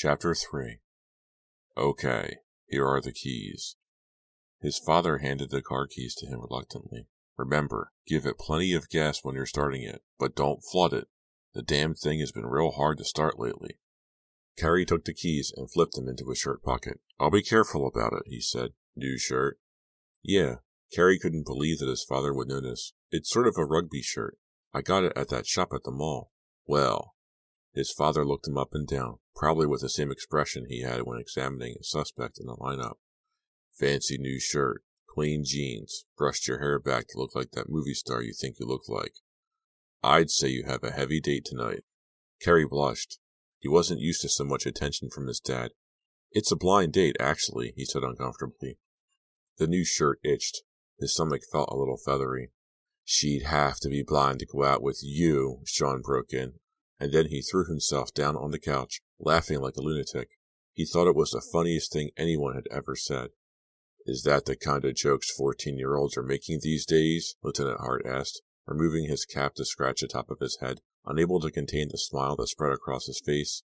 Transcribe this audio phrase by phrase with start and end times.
[0.00, 0.78] Chapter 3
[1.76, 2.36] Okay,
[2.68, 3.74] here are the keys.
[4.60, 7.08] His father handed the car keys to him reluctantly.
[7.36, 11.08] Remember, give it plenty of gas when you're starting it, but don't flood it.
[11.52, 13.80] The damn thing has been real hard to start lately.
[14.56, 17.00] Kerry took the keys and flipped them into his shirt pocket.
[17.18, 18.74] I'll be careful about it, he said.
[18.94, 19.58] New shirt?
[20.22, 20.58] Yeah.
[20.94, 22.92] Kerry couldn't believe that his father would notice.
[23.10, 24.38] It's sort of a rugby shirt.
[24.72, 26.30] I got it at that shop at the mall.
[26.68, 27.16] Well,
[27.74, 31.20] his father looked him up and down, probably with the same expression he had when
[31.20, 32.94] examining a suspect in the lineup.
[33.72, 38.20] Fancy new shirt, clean jeans, brushed your hair back to look like that movie star
[38.20, 39.12] you think you look like.
[40.02, 41.84] I'd say you have a heavy date tonight.
[42.42, 43.18] Kerry blushed.
[43.60, 45.70] He wasn't used to so much attention from his dad.
[46.32, 48.78] It's a blind date, actually, he said uncomfortably.
[49.58, 50.62] The new shirt itched.
[50.98, 52.50] His stomach felt a little feathery.
[53.04, 56.54] She'd have to be blind to go out with you, Sean broke in,
[56.98, 60.28] and then he threw himself down on the couch, laughing like a lunatic.
[60.72, 63.30] He thought it was the funniest thing anyone had ever said.
[64.06, 67.36] Is that the kind of jokes fourteen-year-olds are making these days?
[67.42, 71.50] Lieutenant Hart asked, removing his cap to scratch the top of his head, unable to
[71.50, 73.62] contain the smile that spread across his face.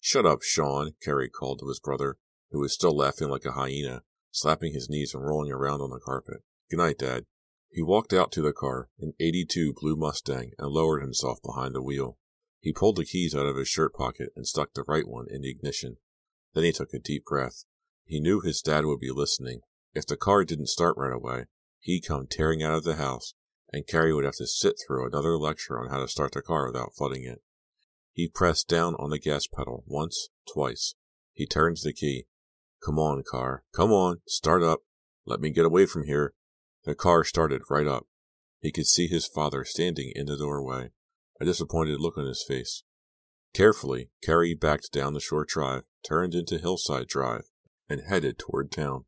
[0.00, 2.16] Shut up, Sean, Kerry called to his brother,
[2.50, 6.00] who was still laughing like a hyena, slapping his knees and rolling around on the
[6.00, 6.42] carpet.
[6.70, 7.24] Good night, Dad.
[7.70, 11.82] He walked out to the car, an 82 blue Mustang, and lowered himself behind the
[11.82, 12.18] wheel.
[12.62, 15.42] He pulled the keys out of his shirt pocket and stuck the right one in
[15.42, 15.96] the ignition.
[16.54, 17.64] Then he took a deep breath.
[18.04, 19.62] He knew his dad would be listening.
[19.94, 21.46] If the car didn't start right away,
[21.80, 23.34] he'd come tearing out of the house,
[23.72, 26.66] and Kerry would have to sit through another lecture on how to start the car
[26.66, 27.42] without flooding it.
[28.12, 30.94] He pressed down on the gas pedal once, twice.
[31.32, 32.26] He turned the key.
[32.84, 33.64] Come on, car.
[33.74, 34.20] Come on.
[34.28, 34.82] Start up.
[35.26, 36.34] Let me get away from here.
[36.84, 38.06] The car started right up.
[38.60, 40.90] He could see his father standing in the doorway
[41.40, 42.82] a disappointed look on his face.
[43.54, 47.50] Carefully, Kerry backed down the short drive, turned into Hillside Drive,
[47.88, 49.04] and headed toward town.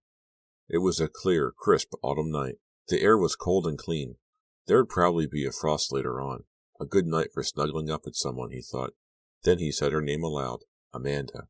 [0.69, 2.56] It was a clear, crisp autumn night.
[2.89, 4.17] The air was cold and clean.
[4.67, 6.45] There would probably be a frost later on.
[6.80, 8.95] A good night for snuggling up with someone, he thought.
[9.45, 10.61] Then he said her name aloud
[10.92, 11.48] Amanda.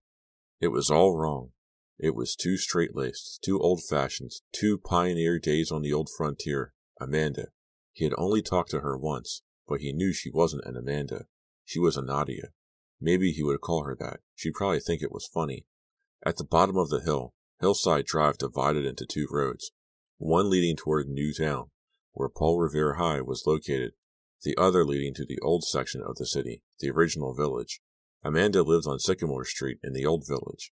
[0.61, 1.53] It was all wrong.
[1.99, 6.75] It was too straight laced, too old fashioned, too pioneer days on the old frontier.
[7.01, 7.49] Amanda.
[7.93, 11.27] He had only talked to her once, but he knew she wasn't an Amanda.
[11.65, 12.49] She was a Nadia.
[13.01, 14.21] Maybe he would call her that.
[14.35, 15.67] She'd probably think it was funny.
[16.25, 19.73] At the bottom of the hill, Hillside Drive divided into two roads,
[20.19, 21.71] one leading toward Newtown,
[22.13, 23.93] where Paul Revere High was located,
[24.43, 27.81] the other leading to the old section of the city, the original village.
[28.23, 30.73] Amanda lived on Sycamore Street in the old village.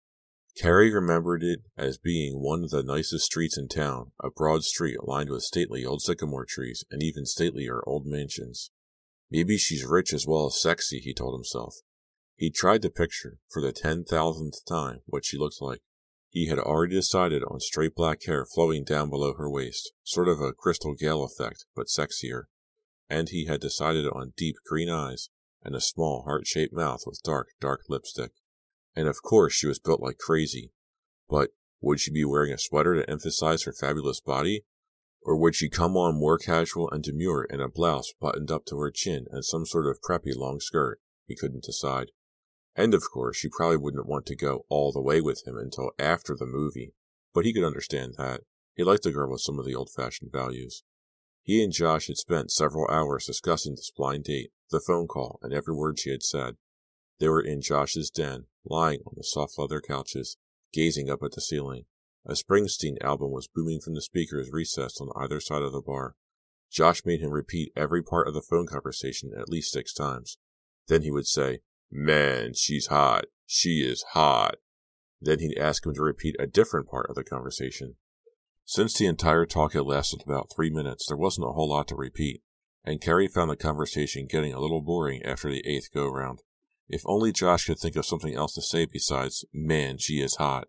[0.58, 4.98] Kerry remembered it as being one of the nicest streets in town, a broad street
[5.04, 8.72] lined with stately old sycamore trees and even statelier old mansions.
[9.32, 11.76] Maybe she's rich as well as sexy, he told himself.
[12.36, 15.82] He tried to picture, for the ten thousandth time, what she looked like.
[16.30, 20.42] He had already decided on straight black hair flowing down below her waist, sort of
[20.42, 22.44] a Crystal Gayle effect, but sexier.
[23.10, 25.30] And he had decided on deep green eyes
[25.64, 28.32] and a small heart-shaped mouth with dark, dark lipstick.
[28.96, 30.72] And of course she was built like crazy.
[31.30, 34.66] But would she be wearing a sweater to emphasize her fabulous body?
[35.26, 38.78] Or would she come on more casual and demure in a blouse buttoned up to
[38.78, 41.00] her chin and some sort of preppy long skirt?
[41.26, 42.12] He couldn't decide.
[42.76, 45.94] And of course, she probably wouldn't want to go all the way with him until
[45.98, 46.94] after the movie.
[47.34, 48.42] But he could understand that.
[48.76, 50.84] He liked a girl with some of the old fashioned values.
[51.42, 55.54] He and Josh had spent several hours discussing this blind date, the phone call, and
[55.54, 56.58] every word she had said.
[57.20, 60.38] They were in Josh's den, lying on the soft leather couches,
[60.72, 61.86] gazing up at the ceiling.
[62.28, 66.16] A Springsteen album was booming from the speakers recessed on either side of the bar.
[66.72, 70.38] Josh made him repeat every part of the phone conversation at least six times.
[70.88, 71.60] Then he would say,
[71.92, 73.26] Man, she's hot.
[73.46, 74.56] She is hot.
[75.22, 77.96] Then he'd ask him to repeat a different part of the conversation.
[78.66, 81.96] Since the entire talk had lasted about three minutes, there wasn't a whole lot to
[81.96, 82.42] repeat,
[82.84, 86.42] and Kerry found the conversation getting a little boring after the eighth go round.
[86.90, 90.68] If only Josh could think of something else to say besides, man, she is hot.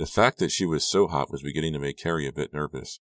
[0.00, 3.00] The fact that she was so hot was beginning to make Kerry a bit nervous.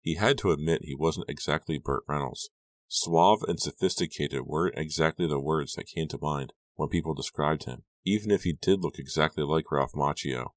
[0.00, 2.50] He had to admit he wasn't exactly Burt Reynolds.
[2.88, 7.84] Suave and sophisticated weren't exactly the words that came to mind when people described him,
[8.04, 10.48] even if he did look exactly like Ralph Macchio.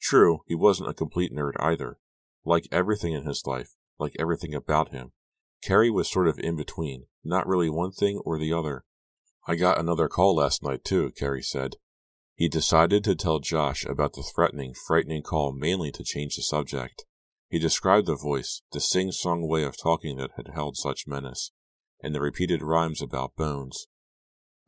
[0.00, 1.98] True, he wasn't a complete nerd either.
[2.46, 5.12] Like everything in his life, like everything about him,
[5.60, 8.86] Kerry was sort of in between, not really one thing or the other.
[9.46, 11.76] I got another call last night, too, Kerry said.
[12.38, 17.04] He decided to tell Josh about the threatening, frightening call mainly to change the subject.
[17.48, 21.50] He described the voice, the sing-song way of talking that had held such menace,
[22.00, 23.88] and the repeated rhymes about bones.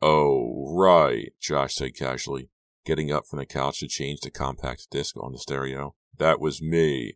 [0.01, 2.49] Oh, right, Josh said casually.
[2.85, 5.95] getting up from the couch to change the compact disc on the stereo.
[6.17, 7.13] That was me.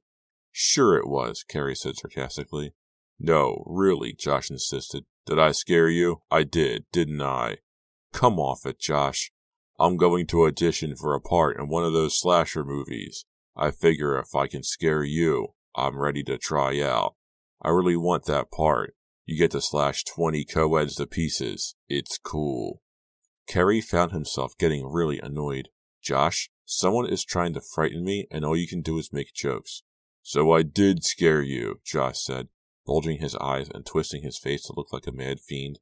[0.53, 2.73] Sure it was, Kerry said sarcastically.
[3.19, 5.03] No, really, Josh insisted.
[5.25, 6.21] Did I scare you?
[6.31, 7.57] I did, didn't I?
[8.13, 9.31] Come off it, Josh.
[9.79, 13.25] I'm going to audition for a part in one of those slasher movies.
[13.57, 17.15] I figure if I can scare you, I'm ready to try out.
[17.61, 18.95] I really want that part.
[19.25, 21.75] You get to slash 20 co-eds to pieces.
[21.89, 22.81] It's cool.
[23.47, 25.69] Kerry found himself getting really annoyed.
[26.01, 29.83] Josh, someone is trying to frighten me, and all you can do is make jokes.
[30.21, 32.47] So I did scare you, Josh said,
[32.85, 35.79] bulging his eyes and twisting his face to look like a mad fiend.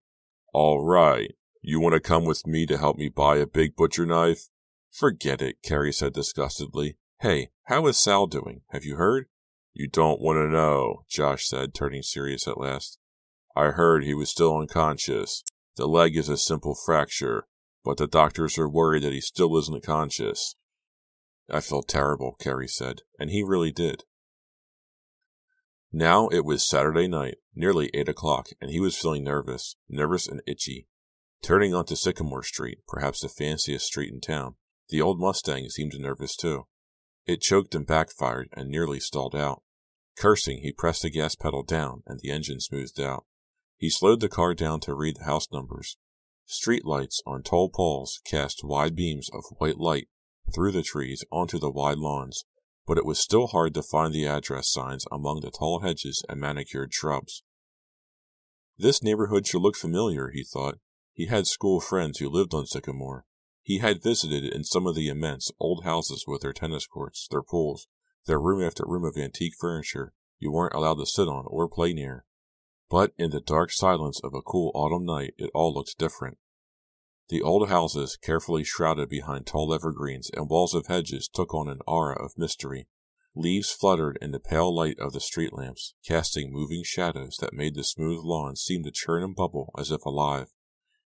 [0.54, 1.36] All right.
[1.66, 4.50] You want to come with me to help me buy a big butcher knife?
[4.92, 6.98] Forget it, Kerry said disgustedly.
[7.22, 8.64] Hey, how is Sal doing?
[8.72, 9.28] Have you heard?
[9.74, 13.00] You don't want to know, Josh said, turning serious at last.
[13.56, 15.46] I heard he was still unconscious.
[15.78, 17.48] The leg is a simple fracture,
[17.86, 20.58] but the doctors are worried that he still isn't conscious.
[21.50, 24.04] I felt terrible, Kerry said, and he really did.
[25.94, 30.42] Now it was Saturday night, nearly eight o'clock, and he was feeling nervous, nervous and
[30.46, 30.90] itchy.
[31.44, 34.56] Turning onto Sycamore Street, perhaps the fanciest street in town,
[34.88, 36.68] the old Mustang seemed nervous too.
[37.26, 39.62] It choked and backfired and nearly stalled out.
[40.18, 43.26] Cursing, he pressed the gas pedal down, and the engine smoothed out.
[43.78, 45.98] He slowed the car down to read the house numbers.
[46.46, 50.08] Street lights on tall poles cast wide beams of white light
[50.56, 52.46] through the trees onto the wide lawns,
[52.88, 56.40] but it was still hard to find the address signs among the tall hedges and
[56.40, 57.44] manicured shrubs.
[58.78, 60.80] This neighborhood should look familiar, he thought.
[61.14, 63.26] He had school friends who lived on Sycamore.
[63.62, 67.44] He had visited in some of the immense old houses with their tennis courts, their
[67.44, 67.88] pools,
[68.26, 70.14] their room after room of antique furniture
[70.44, 72.26] you weren't allowed to sit on or play near.
[72.90, 76.38] But in the dark silence of a cool autumn night, it all looked different.
[77.30, 81.80] The old houses, carefully shrouded behind tall evergreens and walls of hedges, took on an
[81.88, 82.88] aura of mystery.
[83.34, 87.74] Leaves fluttered in the pale light of the street lamps, casting moving shadows that made
[87.74, 90.53] the smooth lawn seem to churn and bubble as if alive.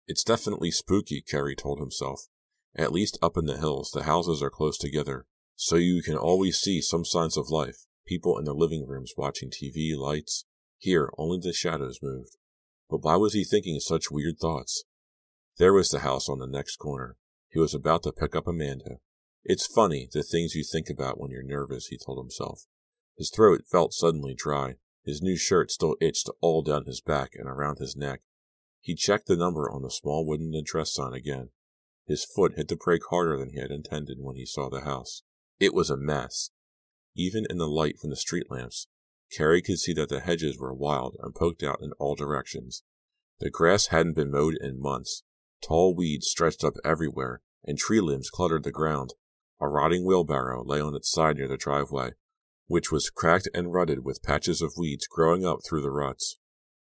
[0.08, 2.28] It's definitely spooky, Kerry told himself.
[2.74, 6.58] At least up in the hills, the houses are close together, so you can always
[6.58, 10.46] see some signs of life people in their living rooms watching TV, lights.
[10.78, 12.36] Here, only the shadows moved.
[12.88, 14.84] But why was he thinking such weird thoughts?
[15.58, 17.16] There was the house on the next corner.
[17.50, 18.96] He was about to pick up Amanda.
[19.44, 22.62] It's funny, the things you think about when you're nervous, he told himself.
[23.18, 24.76] His throat felt suddenly dry.
[25.04, 28.22] His new shirt still itched all down his back and around his neck.
[28.88, 31.50] He checked the number on the small wooden address sign again.
[32.06, 35.24] His foot hit the brake harder than he had intended when he saw the house.
[35.60, 36.48] It was a mess.
[37.14, 38.86] Even in the light from the street lamps,
[39.30, 42.82] Kerry could see that the hedges were wild and poked out in all directions.
[43.40, 45.22] The grass hadn't been mowed in months.
[45.60, 49.12] Tall weeds stretched up everywhere, and tree limbs cluttered the ground.
[49.60, 52.12] A rotting wheelbarrow lay on its side near the driveway,
[52.68, 56.38] which was cracked and rutted with patches of weeds growing up through the ruts.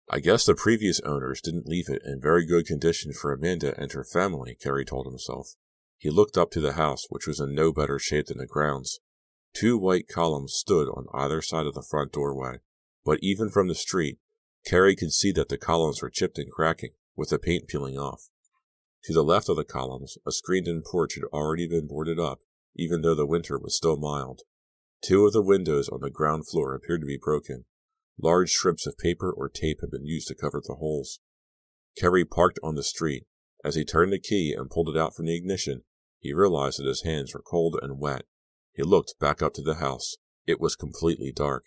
[0.09, 3.93] I guess the previous owners didn't leave it in very good condition for Amanda and
[3.93, 5.55] her family, Kerry told himself.
[5.97, 9.01] He looked up to the house, which was in no better shape than the grounds.
[9.55, 12.59] Two white columns stood on either side of the front doorway,
[13.05, 14.19] but even from the street,
[14.67, 18.29] Kerry could see that the columns were chipped and cracking, with the paint peeling off.
[19.05, 22.41] To the left of the columns, a screened-in porch had already been boarded up,
[22.75, 24.43] even though the winter was still mild.
[25.03, 27.65] Two of the windows on the ground floor appeared to be broken,
[28.21, 31.21] Large strips of paper or tape had been used to cover the holes.
[31.97, 33.27] Kerry parked on the street.
[33.65, 35.85] As he turned the key and pulled it out from the ignition,
[36.19, 38.25] he realized that his hands were cold and wet.
[38.73, 40.17] He looked back up to the house.
[40.47, 41.65] It was completely dark.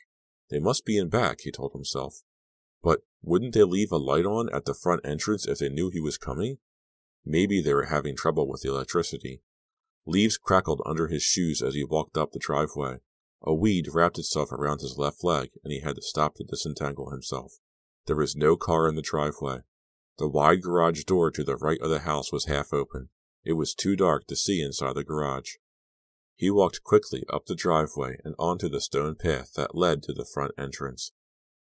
[0.50, 2.22] They must be in back, he told himself.
[2.84, 6.00] But wouldn't they leave a light on at the front entrance if they knew he
[6.00, 6.58] was coming?
[7.26, 9.42] Maybe they were having trouble with the electricity.
[10.06, 13.00] Leaves crackled under his shoes as he walked up the driveway.
[13.48, 17.12] A weed wrapped itself around his left leg, and he had to stop to disentangle
[17.12, 17.54] himself.
[18.08, 19.60] There was no car in the driveway.
[20.18, 23.10] The wide garage door to the right of the house was half open.
[23.44, 25.58] It was too dark to see inside the garage.
[26.36, 30.26] He walked quickly up the driveway and onto the stone path that led to the
[30.26, 31.12] front entrance.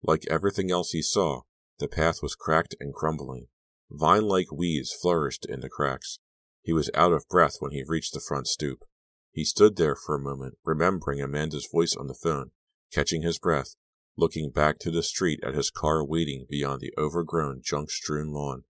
[0.01, 1.41] Like everything else he saw,
[1.77, 3.47] the path was cracked and crumbling.
[3.91, 6.17] Vine like weeds flourished in the cracks.
[6.63, 8.83] He was out of breath when he reached the front stoop.
[9.35, 12.51] He stood there for a moment, remembering Amanda's voice on the phone,
[12.93, 13.75] catching his breath,
[14.15, 18.63] looking back to the street at his car waiting beyond the overgrown, junk strewn lawn.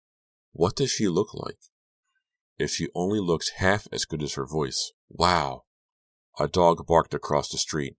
[0.53, 1.59] What does she look like?
[2.59, 4.93] If she only looks half as good as her voice.
[5.11, 5.65] Wow!
[6.39, 7.97] A dog barked across the street.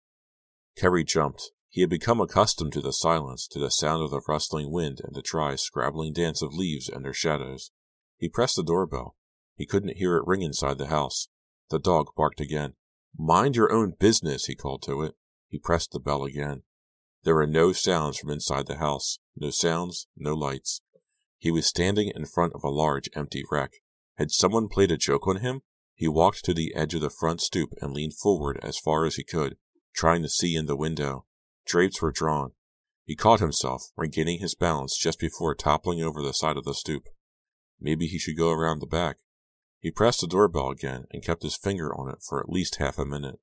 [0.75, 1.51] Kerry jumped.
[1.69, 5.15] He had become accustomed to the silence, to the sound of the rustling wind and
[5.15, 7.73] the dry, scrabbling dance of leaves and their shadows.
[8.17, 9.17] He pressed the doorbell.
[9.55, 11.29] He couldn't hear it ring inside the house.
[11.71, 12.75] The dog barked again.
[13.17, 15.15] Mind your own business, he called to it.
[15.49, 16.63] He pressed the bell again.
[17.23, 19.19] There were no sounds from inside the house.
[19.37, 20.83] No sounds, no lights.
[21.39, 23.73] He was standing in front of a large, empty wreck.
[24.17, 25.63] Had someone played a joke on him?
[25.95, 29.17] He walked to the edge of the front stoop and leaned forward as far as
[29.17, 29.57] he could,
[29.95, 31.25] trying to see in the window.
[31.67, 32.53] Drapes were drawn.
[33.05, 37.05] He caught himself, regaining his balance just before toppling over the side of the stoop.
[37.81, 39.19] Maybe he should go around the back.
[39.85, 42.99] He pressed the doorbell again and kept his finger on it for at least half
[42.99, 43.39] a minute.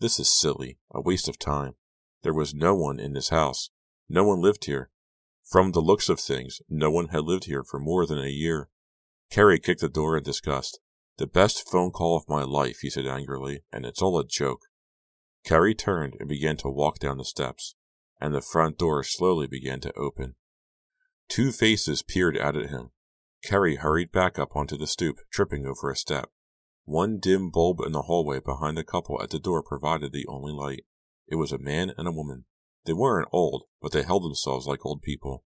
[0.00, 1.74] This is silly, a waste of time.
[2.22, 3.68] There was no one in this house.
[4.08, 4.88] No one lived here.
[5.44, 8.70] From the looks of things, no one had lived here for more than a year.
[9.28, 10.80] Kerry kicked the door in disgust.
[11.18, 14.62] The best phone call of my life, he said angrily, and it's all a joke.
[15.44, 17.74] Kerry turned and began to walk down the steps,
[18.18, 20.36] and the front door slowly began to open.
[21.28, 22.92] Two faces peered out at him.
[23.42, 26.30] Kerry hurried back up onto the stoop, tripping over a step.
[26.84, 30.52] One dim bulb in the hallway behind the couple at the door provided the only
[30.52, 30.84] light.
[31.28, 32.44] It was a man and a woman.
[32.84, 35.44] They weren't old, but they held themselves like old people.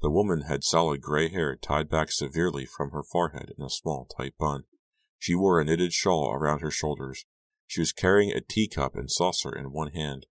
[0.00, 4.06] The woman had solid gray hair tied back severely from her forehead in a small,
[4.06, 4.64] tight bun.
[5.18, 7.24] She wore a knitted shawl around her shoulders.
[7.68, 10.26] She was carrying a teacup and saucer in one hand.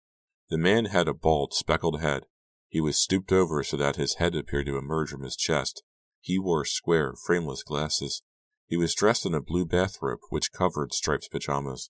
[0.50, 2.26] The man had a bald, speckled head.
[2.68, 5.84] He was stooped over so that his head appeared to emerge from his chest.
[6.22, 8.22] He wore square, frameless glasses.
[8.68, 11.90] He was dressed in a blue bathrobe which covered striped pajamas.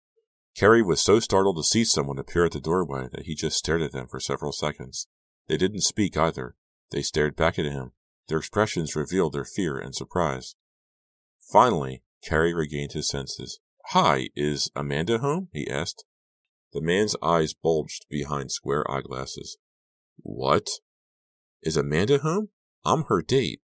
[0.55, 3.81] Kerry was so startled to see someone appear at the doorway that he just stared
[3.81, 5.07] at them for several seconds.
[5.47, 6.55] They didn't speak either.
[6.91, 7.91] They stared back at him.
[8.27, 10.55] Their expressions revealed their fear and surprise.
[11.51, 13.59] Finally, Kerry regained his senses.
[13.88, 15.50] Hi, is Amanda home?
[15.51, 16.05] he asked.
[16.73, 19.57] The man's eyes bulged behind square eyeglasses.
[20.17, 20.69] What?
[21.61, 22.50] Is Amanda home?
[22.85, 23.61] I'm her date.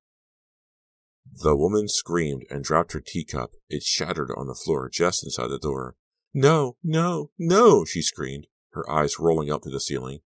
[1.33, 3.51] The woman screamed and dropped her teacup.
[3.69, 5.95] It shattered on the floor just inside the door.
[6.33, 10.19] No, no, no, she screamed, her eyes rolling up to the ceiling.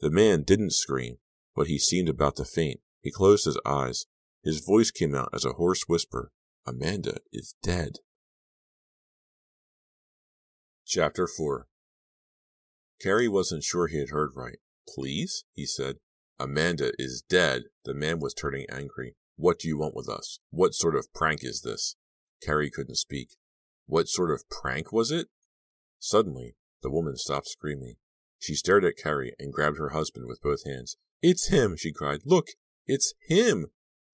[0.00, 1.18] The man didn't scream,
[1.54, 2.80] but he seemed about to faint.
[3.00, 4.06] He closed his eyes.
[4.42, 6.30] His voice came out as a hoarse whisper.
[6.66, 7.98] Amanda is dead.
[10.86, 11.66] Chapter 4
[13.00, 14.58] Kerry wasn't sure he had heard right.
[14.88, 15.44] Please?
[15.52, 15.96] he said.
[16.38, 17.64] Amanda is dead.
[17.84, 19.14] The man was turning angry.
[19.36, 20.38] What do you want with us?
[20.50, 21.96] What sort of prank is this?
[22.42, 23.36] Kerry couldn't speak.
[23.86, 25.28] What sort of prank was it?
[25.98, 27.96] Suddenly, the woman stopped screaming.
[28.38, 30.96] She stared at Kerry and grabbed her husband with both hands.
[31.22, 32.20] It's him, she cried.
[32.24, 32.48] Look,
[32.86, 33.66] it's him.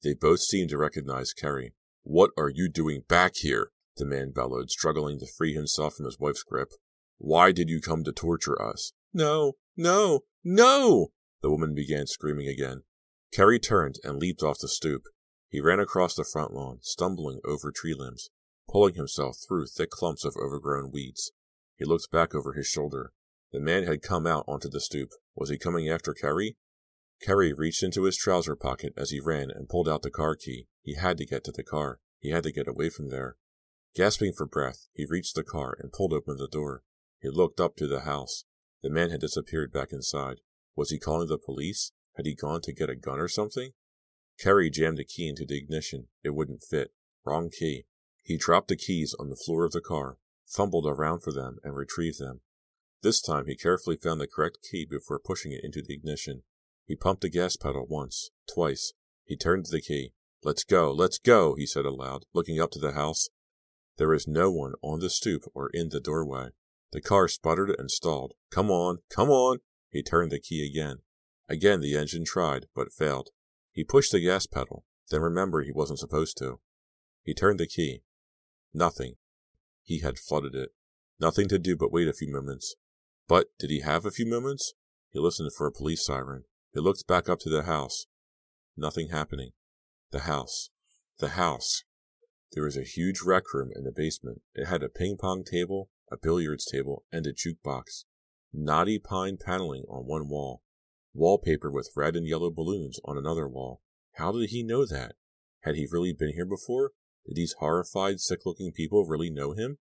[0.02, 1.74] They both seemed to recognize Kerry.
[2.02, 3.70] What are you doing back here?
[4.00, 6.70] the man bellowed, struggling to free himself from his wife's grip.
[7.18, 8.92] Why did you come to torture us?
[9.12, 11.08] No, no, no!
[11.42, 12.82] The woman began screaming again.
[13.32, 15.04] Kerry turned and leaped off the stoop.
[15.48, 18.30] He ran across the front lawn, stumbling over tree limbs,
[18.68, 21.32] pulling himself through thick clumps of overgrown weeds.
[21.76, 23.12] He looked back over his shoulder.
[23.52, 25.10] The man had come out onto the stoop.
[25.34, 26.56] Was he coming after Kerry?
[27.22, 30.66] Kerry reached into his trouser pocket as he ran and pulled out the car key.
[30.82, 32.00] He had to get to the car.
[32.18, 33.36] He had to get away from there.
[33.94, 36.82] Gasping for breath, he reached the car and pulled open the door.
[37.20, 38.44] He looked up to the house.
[38.82, 40.40] The man had disappeared back inside.
[40.76, 41.92] Was he calling the police?
[42.16, 43.72] Had he gone to get a gun or something?
[44.38, 46.08] Kerry jammed the key into the ignition.
[46.24, 46.92] It wouldn't fit.
[47.24, 47.84] Wrong key.
[48.22, 50.18] He dropped the keys on the floor of the car
[50.50, 52.40] fumbled around for them, and retrieved them.
[53.02, 56.42] This time he carefully found the correct key before pushing it into the ignition.
[56.86, 58.92] He pumped the gas pedal once, twice.
[59.24, 60.12] He turned the key.
[60.42, 63.28] Let's go, let's go, he said aloud, looking up to the house.
[63.96, 66.48] There was no one on the stoop or in the doorway.
[66.92, 68.32] The car sputtered and stalled.
[68.50, 69.58] Come on, come on!
[69.90, 70.98] He turned the key again.
[71.50, 73.30] Again the engine tried, but failed.
[73.72, 76.60] He pushed the gas pedal, then remembered he wasn't supposed to.
[77.24, 78.02] He turned the key.
[78.72, 79.16] Nothing.
[79.82, 80.70] He had flooded it.
[81.18, 82.76] Nothing to do but wait a few moments.
[83.26, 84.74] But did he have a few moments?
[85.10, 86.44] He listened for a police siren.
[86.72, 88.06] He looked back up to the house.
[88.76, 89.50] Nothing happening.
[90.12, 90.70] The house.
[91.18, 91.82] The house.
[92.52, 94.42] There was a huge rec room in the basement.
[94.54, 98.04] It had a ping pong table, a billiards table, and a jukebox.
[98.52, 100.62] Knotty pine paneling on one wall.
[101.12, 103.82] Wallpaper with red and yellow balloons on another wall.
[104.14, 105.16] How did he know that?
[105.60, 106.92] Had he really been here before?
[107.26, 109.78] Did these horrified, sick looking people really know him?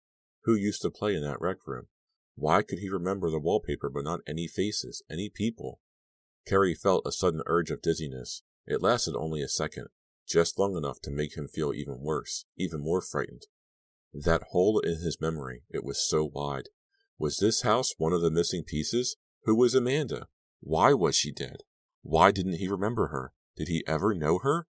[0.45, 1.87] Who used to play in that rec room?
[2.35, 5.81] Why could he remember the wallpaper but not any faces, any people?
[6.47, 8.43] Kerry felt a sudden urge of dizziness.
[8.67, 9.89] It lasted only a second,
[10.27, 13.43] just long enough to make him feel even worse, even more frightened.
[14.13, 16.69] That hole in his memory, it was so wide.
[17.19, 19.17] Was this house one of the missing pieces?
[19.45, 20.29] Who was Amanda?
[20.65, 21.65] Why was she dead?
[22.03, 23.33] Why didn't he remember her?
[23.57, 24.69] Did he ever know her?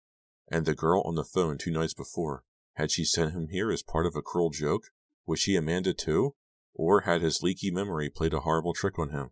[0.50, 2.46] And the girl on the phone two nights before,
[2.76, 4.86] had she sent him here as part of a cruel joke?
[5.26, 6.36] Was she Amanda too?
[6.74, 9.32] Or had his leaky memory played a horrible trick on him?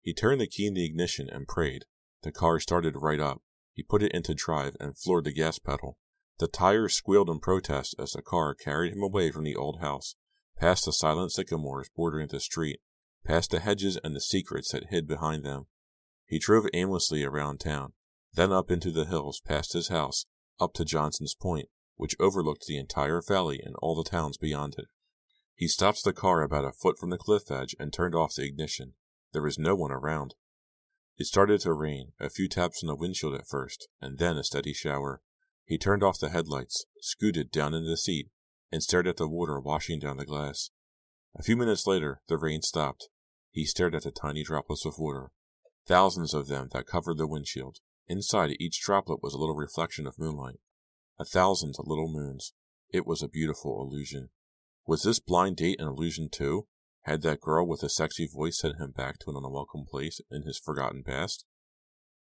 [0.00, 1.84] He turned the key in the ignition and prayed.
[2.22, 3.42] The car started right up.
[3.74, 5.98] He put it into drive and floored the gas pedal.
[6.38, 10.16] The tires squealed in protest as the car carried him away from the old house,
[10.56, 12.80] past the silent sycamores bordering the street,
[13.26, 15.66] past the hedges and the secrets that hid behind them.
[16.28, 17.94] He drove aimlessly around town,
[18.34, 20.26] then up into the hills past his house,
[20.60, 24.88] up to Johnson's Point, which overlooked the entire valley and all the towns beyond it.
[25.54, 28.44] He stopped the car about a foot from the cliff edge and turned off the
[28.44, 28.92] ignition.
[29.32, 30.34] There was no one around.
[31.16, 34.44] It started to rain, a few taps on the windshield at first, and then a
[34.44, 35.22] steady shower.
[35.64, 38.28] He turned off the headlights, scooted down in the seat,
[38.70, 40.70] and stared at the water washing down the glass.
[41.34, 43.08] A few minutes later, the rain stopped.
[43.50, 45.32] He stared at the tiny droplets of water,
[45.88, 47.78] thousands of them that covered the windshield.
[48.06, 50.60] Inside each droplet was a little reflection of moonlight,
[51.18, 52.52] a thousand little moons.
[52.90, 54.28] It was a beautiful illusion.
[54.86, 56.66] Was this blind date an illusion too?
[57.02, 60.42] Had that girl with the sexy voice sent him back to an unwelcome place in
[60.42, 61.44] his forgotten past?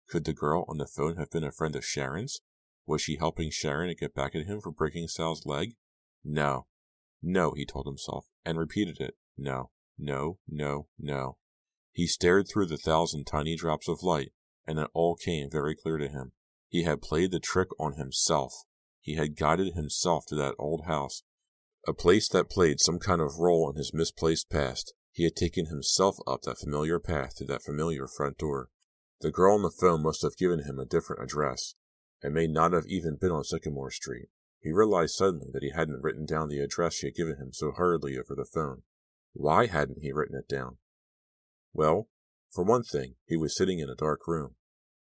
[0.10, 2.42] Could the girl on the phone have been a friend of Sharon's?
[2.86, 5.76] Was she helping Sharon to get back at him for breaking Sal's leg?
[6.24, 6.68] No.
[7.22, 9.16] No, he told himself, and repeated it.
[9.38, 11.38] No, no, no, no.
[11.98, 14.32] He stared through the thousand tiny drops of light,
[14.68, 16.32] and it all came very clear to him.
[16.70, 18.54] He had played the trick on himself.
[19.02, 21.24] He had guided himself to that old house
[21.88, 24.94] a place that played some kind of role in his misplaced past.
[25.12, 28.70] He had taken himself up that familiar path to that familiar front door.
[29.22, 31.74] The girl on the phone must have given him a different address.
[32.22, 34.28] and may not have even been on Sycamore Street.
[34.60, 37.72] He realized suddenly that he hadn't written down the address she had given him so
[37.72, 38.84] hurriedly over the phone.
[39.34, 40.78] Why hadn't he written it down?
[41.78, 42.10] Well,
[42.52, 44.56] for one thing, he was sitting in a dark room.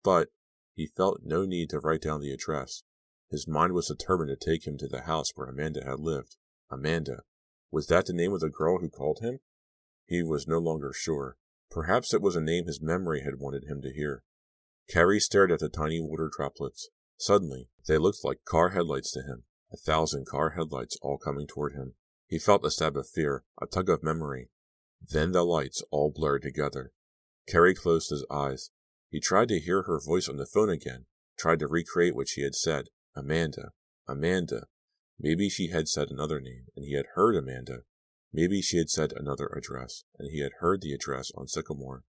[0.03, 0.29] But
[0.75, 2.83] he felt no need to write down the address.
[3.31, 6.37] His mind was determined to take him to the house where Amanda had lived.
[6.69, 7.23] Amanda.
[7.71, 9.39] Was that the name of the girl who called him?
[10.05, 11.37] He was no longer sure.
[11.71, 14.23] Perhaps it was a name his memory had wanted him to hear.
[14.87, 16.89] Kerry stared at the tiny water droplets.
[17.17, 19.43] Suddenly, they looked like car headlights to him,
[19.73, 21.95] a thousand car headlights all coming toward him.
[22.27, 24.49] He felt a stab of fear, a tug of memory.
[25.01, 26.91] Then the lights all blurred together.
[27.47, 28.69] Kerry closed his eyes.
[29.09, 31.05] He tried to hear her voice on the phone again,
[31.37, 32.89] tried to recreate what she had said.
[33.15, 33.71] Amanda,
[34.07, 34.67] Amanda,
[35.19, 37.79] Maybe she had said another name, and he had heard Amanda.
[38.31, 42.03] Maybe she had said another address, and he had heard the address on Sycamore.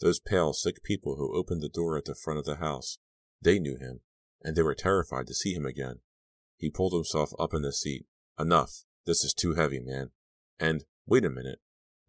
[0.00, 2.98] Those pale, sick people who opened the door at the front of the house,
[3.40, 4.00] they knew him,
[4.42, 6.00] and they were terrified to see him again.
[6.58, 8.06] He pulled himself up in the seat.
[8.38, 8.84] Enough.
[9.06, 10.10] This is too heavy, man.
[10.58, 11.60] And, wait a minute.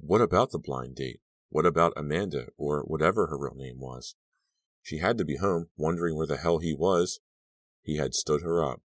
[0.03, 1.21] What about the blind date?
[1.49, 4.15] What about Amanda, or whatever her real name was?
[4.81, 7.19] She had to be home, wondering where the hell he was.
[7.83, 8.81] He had stood her up.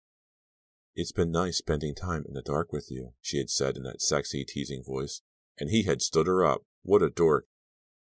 [0.96, 4.02] It's been nice spending time in the dark with you, she had said in that
[4.02, 5.22] sexy, teasing voice,
[5.60, 6.64] and he had stood her up.
[6.84, 7.46] What a dork!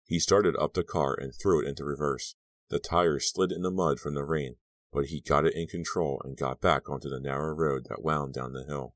[0.06, 2.36] He started up the car and threw it into reverse.
[2.70, 4.56] The tires slid in the mud from the rain,
[4.94, 8.34] but he got it in control and got back onto the narrow road that wound
[8.34, 8.96] down the hill.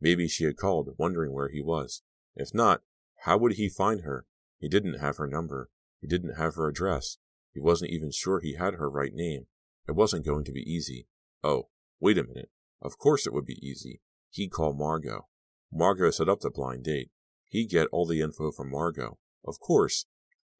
[0.00, 2.02] Maybe she had called, wondering where he was.
[2.34, 2.82] If not,
[3.24, 4.26] how would he find her?
[4.58, 5.70] He didn't have her number.
[5.98, 7.16] He didn't have her address.
[7.54, 9.46] He wasn't even sure he had her right name.
[9.88, 11.06] It wasn't going to be easy.
[11.42, 11.68] Oh,
[12.00, 12.50] wait a minute.
[12.82, 14.02] Of course it would be easy.
[14.30, 15.28] He'd call Margot.
[15.72, 17.10] Margot set up the blind date.
[17.48, 19.18] He'd get all the info from Margot.
[19.46, 20.04] Of course.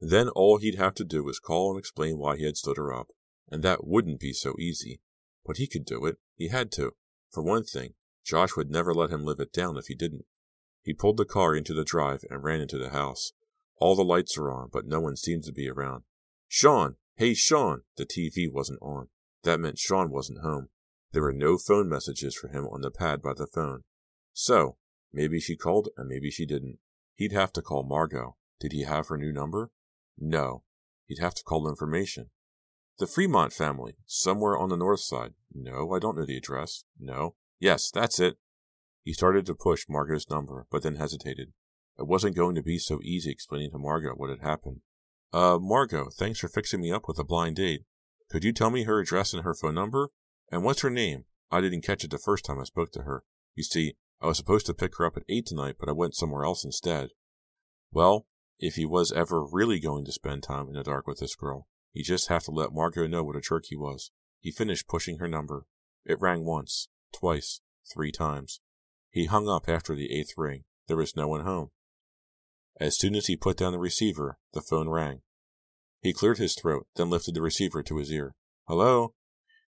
[0.01, 2.95] Then all he'd have to do was call and explain why he had stood her
[2.95, 3.09] up.
[3.51, 5.01] And that wouldn't be so easy.
[5.45, 6.17] But he could do it.
[6.35, 6.93] He had to.
[7.31, 7.93] For one thing,
[8.25, 10.25] Josh would never let him live it down if he didn't.
[10.85, 13.33] He pulled the car into the drive and ran into the house.
[13.79, 16.05] All the lights were on, but no one seemed to be around.
[16.47, 16.97] Sean!
[17.17, 17.83] Hey, Sean!
[17.97, 19.09] The TV wasn't on.
[19.45, 20.69] That meant Sean wasn't home.
[21.13, 23.85] There were no phone messages for him on the pad by the phone.
[24.33, 24.77] So,
[25.13, 26.79] maybe she called and maybe she didn't.
[27.15, 28.37] He'd have to call Margot.
[28.61, 29.71] Did he have her new number?
[30.19, 30.65] No.
[31.07, 32.31] He'd have to call information.
[32.99, 35.33] The Fremont family, somewhere on the north side.
[35.53, 36.85] No, I don't know the address.
[36.99, 37.37] No.
[37.59, 38.37] Yes, that's it.
[39.05, 41.53] He started to push Margot's number, but then hesitated.
[41.99, 44.81] It wasn't going to be so easy explaining to Margot what had happened.
[45.33, 47.83] Uh, Margot, thanks for fixing me up with a blind date.
[48.31, 50.09] Could you tell me her address and her phone number?
[50.51, 51.25] And what's her name?
[51.51, 53.25] I didn't catch it the first time I spoke to her.
[53.55, 56.17] You see, I was supposed to pick her up at 8 tonight, but I went
[56.17, 57.11] somewhere else instead.
[57.93, 58.27] Well,
[58.59, 61.67] if he was ever really going to spend time in the dark with this girl,
[61.93, 64.11] he'd just have to let Margot know what a jerk he was.
[64.41, 65.67] He finished pushing her number.
[66.05, 67.61] It rang once, twice,
[67.93, 68.61] three times.
[69.15, 70.65] He hung up after the eighth ring.
[70.89, 71.71] There was no one home.
[72.81, 75.23] As soon as he put down the receiver, the phone rang.
[76.01, 78.35] He cleared his throat, then lifted the receiver to his ear.
[78.67, 79.15] Hello?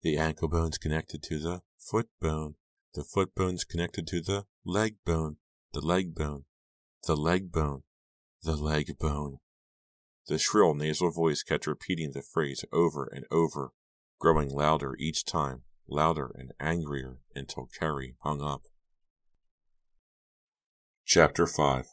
[0.03, 2.55] The ankle bone's connected to the foot bone.
[2.95, 5.39] The foot bone's connected to the leg bone.
[5.73, 6.45] The leg bone.
[7.05, 7.83] The leg bone.
[8.45, 9.39] The leg bone.
[10.29, 13.73] The shrill nasal voice kept repeating the phrase over and over,
[14.21, 18.63] growing louder each time, louder and angrier until Kerry hung up.
[21.07, 21.85] Chapter 5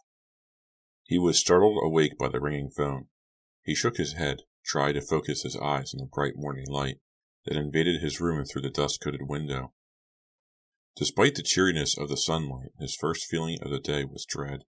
[1.04, 3.10] He was startled awake by the ringing phone.
[3.62, 7.02] He shook his head, tried to focus his eyes on the bright morning light
[7.46, 9.74] that invaded his room through the dust coated window.
[10.96, 14.64] Despite the cheeriness of the sunlight, his first feeling of the day was dread.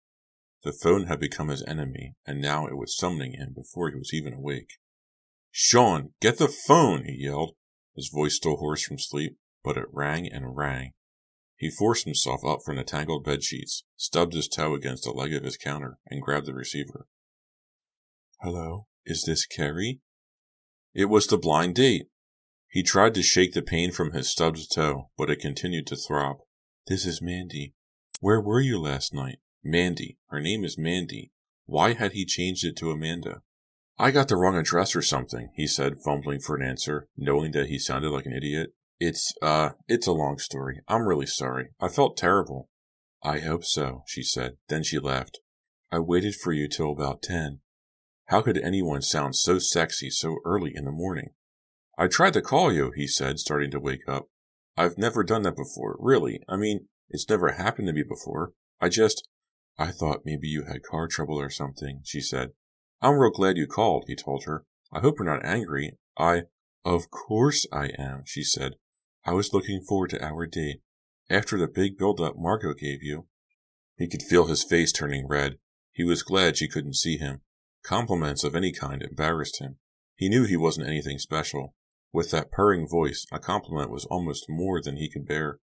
[0.64, 4.14] The phone had become his enemy, and now it was summoning him before he was
[4.14, 4.74] even awake.
[5.52, 7.56] Sean, get the phone, he yelled,
[7.96, 10.92] his voice still hoarse from sleep, but it rang and rang.
[11.58, 15.34] He forced himself up from the tangled bed sheets, stubbed his toe against the leg
[15.34, 17.08] of his counter, and grabbed the receiver.
[18.42, 20.02] Hello, is this Kerry?
[20.94, 22.08] It was the blind date.
[22.68, 26.38] He tried to shake the pain from his stubbed toe, but it continued to throb.
[26.88, 27.74] This is Mandy.
[28.20, 29.40] Where were you last night?
[29.64, 30.18] Mandy.
[30.28, 31.32] Her name is Mandy.
[31.66, 33.42] Why had he changed it to Amanda?
[33.98, 37.68] I got the wrong address or something, he said, fumbling for an answer, knowing that
[37.68, 38.74] he sounded like an idiot.
[39.06, 40.80] It's, uh, it's a long story.
[40.88, 41.72] I'm really sorry.
[41.78, 42.70] I felt terrible.
[43.22, 44.54] I hope so, she said.
[44.70, 45.40] Then she laughed.
[45.92, 47.60] I waited for you till about ten.
[48.28, 51.32] How could anyone sound so sexy so early in the morning?
[51.98, 54.30] I tried to call you, he said, starting to wake up.
[54.78, 56.40] I've never done that before, really.
[56.48, 58.54] I mean, it's never happened to me before.
[58.80, 59.28] I just,
[59.78, 62.52] I thought maybe you had car trouble or something, she said.
[63.02, 64.64] I'm real glad you called, he told her.
[64.94, 65.98] I hope you're not angry.
[66.18, 66.44] I,
[66.86, 68.76] of course I am, she said.
[69.26, 70.82] I was looking forward to our date.
[71.30, 73.28] After the big build-up Margot gave you.
[73.98, 75.58] He could feel his face turning red.
[75.94, 77.42] He was glad she couldn't see him.
[77.84, 79.78] Compliments of any kind embarrassed him.
[80.16, 81.76] He knew he wasn't anything special.
[82.12, 85.60] With that purring voice, a compliment was almost more than he could bear.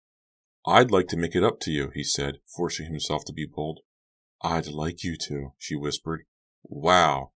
[0.66, 3.80] I'd like to make it up to you, he said, forcing himself to be bold.
[4.42, 6.26] I'd like you to, she whispered.
[6.64, 7.32] Wow.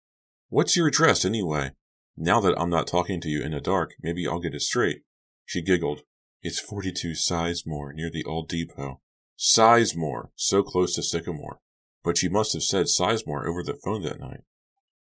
[0.48, 1.70] What's your address, anyway?
[2.16, 5.02] Now that I'm not talking to you in the dark, maybe I'll get it straight.
[5.44, 6.02] She giggled.
[6.42, 9.00] It's 42 Sizemore, near the old depot.
[9.38, 11.60] Sizemore, so close to Sycamore.
[12.02, 14.40] But she must have said Sizemore over the phone that night.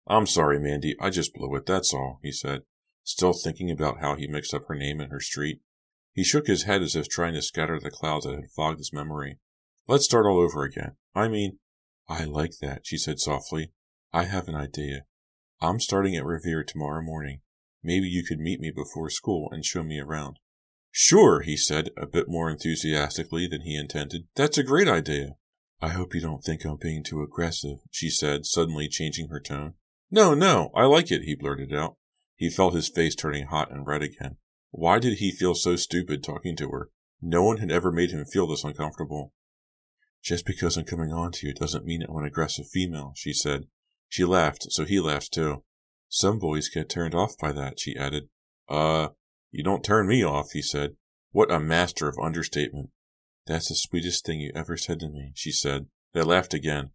[0.07, 2.63] I'm sorry, Mandy, I just blew it, that's all, he said,
[3.03, 5.61] still thinking about how he mixed up her name and her street.
[6.13, 8.93] He shook his head as if trying to scatter the clouds that had fogged his
[8.93, 9.39] memory.
[9.89, 10.93] Let's start all over again.
[11.15, 11.59] I mean,
[12.09, 13.73] I like that, she said softly.
[14.13, 15.07] I have an idea.
[15.61, 17.41] I'm starting at Revere tomorrow morning.
[17.83, 20.39] Maybe you could meet me before school and show me around.
[20.97, 24.29] Sure, he said, a bit more enthusiastically than he intended.
[24.37, 25.35] That's a great idea.
[25.81, 29.75] I hope you don't think I'm being too aggressive, she said, suddenly changing her tone.
[30.09, 31.97] No, no, I like it, he blurted out.
[32.37, 34.37] He felt his face turning hot and red again.
[34.71, 36.91] Why did he feel so stupid talking to her?
[37.21, 39.33] No one had ever made him feel this uncomfortable.
[40.23, 43.65] Just because I'm coming on to you doesn't mean I'm an aggressive female, she said.
[44.09, 45.65] She laughed, so he laughed too.
[46.09, 48.29] Some boys get turned off by that, she added.
[48.69, 49.09] Uh,
[49.55, 50.97] you don't turn me off, he said.
[51.31, 52.91] What a master of understatement.
[53.47, 55.87] That's the sweetest thing you ever said to me, she said.
[56.13, 56.91] They laughed again.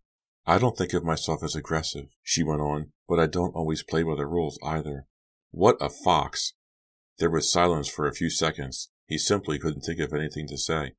[0.46, 4.04] I don't think of myself as aggressive, she went on, but I don't always play
[4.04, 5.06] by the rules either.
[5.52, 6.54] What a fox!
[7.18, 8.90] There was silence for a few seconds.
[9.08, 10.96] He simply couldn't think of anything to say.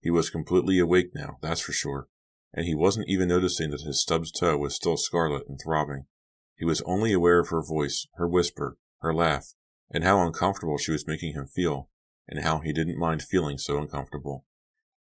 [0.00, 2.06] He was completely awake now, that's for sure,
[2.54, 6.06] and he wasn't even noticing that his stubbed toe was still scarlet and throbbing.
[6.56, 9.54] He was only aware of her voice, her whisper, her laugh,
[9.90, 11.88] and how uncomfortable she was making him feel,
[12.28, 14.44] and how he didn't mind feeling so uncomfortable.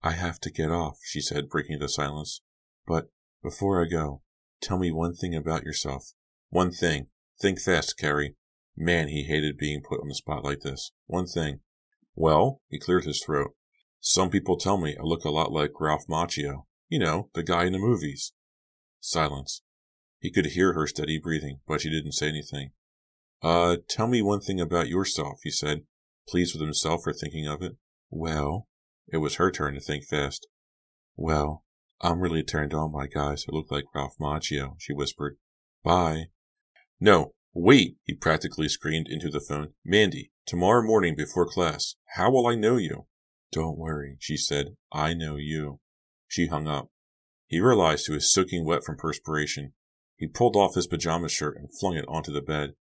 [0.02, 2.42] I have to get off, she said, breaking the silence.
[2.86, 3.10] But
[3.42, 4.22] before I go,
[4.60, 6.12] tell me one thing about yourself.
[6.50, 7.08] One thing.
[7.40, 8.36] Think fast, Kerry.
[8.76, 10.92] Man, he hated being put on the spot like this.
[11.06, 11.60] One thing.
[12.14, 13.52] Well, he cleared his throat.
[14.00, 16.66] Some people tell me I look a lot like Ralph Macchio.
[16.88, 18.32] You know, the guy in the movies.
[19.00, 19.62] Silence.
[20.20, 22.70] He could hear her steady breathing, but she didn't say anything.
[23.42, 25.82] Uh, tell me one thing about yourself, he said,
[26.28, 27.76] pleased with himself for thinking of it.
[28.10, 28.66] Well,
[29.08, 30.46] it was her turn to think fast.
[31.16, 31.64] Well,
[32.00, 35.36] I'm really turned on by guys who look like Ralph Macchio, she whispered.
[35.82, 36.26] Bye.
[37.00, 39.74] No, wait, he practically screamed into the phone.
[39.84, 43.06] Mandy, tomorrow morning before class, how will I know you?
[43.52, 44.76] Don't worry, she said.
[44.92, 45.80] I know you.
[46.28, 46.90] She hung up.
[47.46, 49.72] He realized he was soaking wet from perspiration.
[50.16, 52.74] He pulled off his pajama shirt and flung it onto the bed.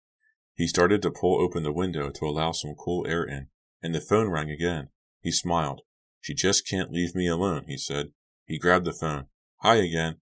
[0.56, 3.48] He started to pull open the window to allow some cool air in,
[3.82, 4.90] and the phone rang again.
[5.22, 5.82] He smiled.
[6.22, 8.12] She just can't leave me alone, he said.
[8.46, 9.28] He grabbed the phone.
[9.62, 10.18] Hi again.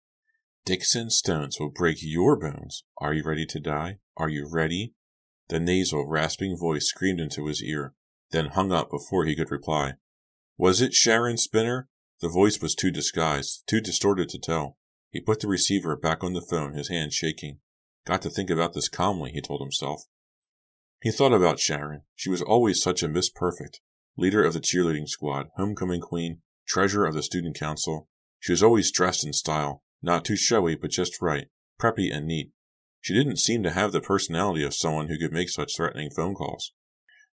[0.64, 2.84] Dixon stones will break your bones.
[3.00, 4.00] Are you ready to die?
[4.16, 4.94] Are you ready?
[5.50, 7.94] The nasal, rasping voice screamed into his ear,
[8.30, 9.96] then hung up before he could reply.
[10.58, 11.90] Was it Sharon Spinner?
[12.22, 14.78] The voice was too disguised, too distorted to tell.
[15.10, 17.60] He put the receiver back on the phone, his hand shaking.
[18.06, 20.04] Got to think about this calmly, he told himself.
[21.02, 22.04] He thought about Sharon.
[22.16, 23.82] She was always such a Miss Perfect,
[24.16, 28.08] leader of the cheerleading squad, homecoming queen, treasurer of the student council.
[28.40, 31.48] She was always dressed in style, not too showy, but just right,
[31.82, 32.52] preppy and neat.
[33.00, 36.36] She didn't seem to have the personality of someone who could make such threatening phone
[36.36, 36.72] calls.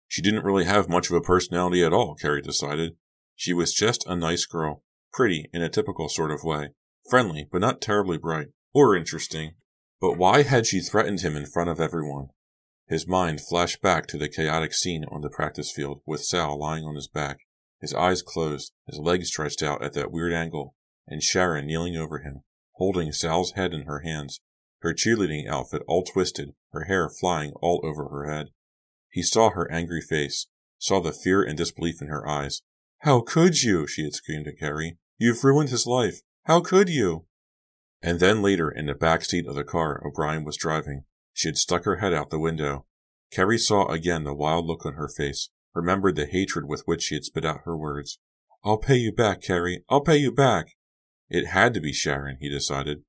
[0.06, 2.96] She didn't really have much of a personality at all, Kerry decided.
[3.36, 6.70] She was just a nice girl, pretty in a typical sort of way,
[7.10, 9.56] friendly but not terribly bright or interesting.
[10.00, 12.28] But why had she threatened him in front of everyone?
[12.88, 16.84] His mind flashed back to the chaotic scene on the practice field with Sal lying
[16.84, 17.40] on his back,
[17.80, 20.74] his eyes closed, his legs stretched out at that weird angle,
[21.06, 24.40] and Sharon kneeling over him, holding Sal's head in her hands,
[24.80, 28.48] her cheerleading outfit all twisted, her hair flying all over her head.
[29.10, 30.46] He saw her angry face,
[30.78, 32.62] saw the fear and disbelief in her eyes.
[33.00, 33.86] How could you?
[33.86, 34.98] she had screamed at Kerry.
[35.18, 36.20] You've ruined his life.
[36.44, 37.26] How could you?
[38.00, 41.04] And then later, in the back seat of the car O'Brien was driving,
[41.38, 42.84] she had stuck her head out the window.
[43.30, 47.14] Kerry saw again the wild look on her face, remembered the hatred with which she
[47.14, 48.18] had spit out her words.
[48.64, 49.84] I'll pay you back, Kerry.
[49.88, 50.74] I'll pay you back.
[51.30, 53.04] It had to be Sharon, he decided.